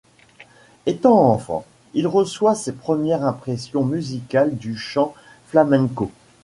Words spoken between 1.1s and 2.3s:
enfant, il